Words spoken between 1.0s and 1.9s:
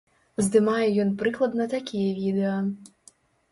ён прыкладна